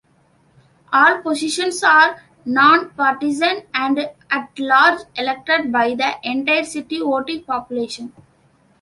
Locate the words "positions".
1.21-1.83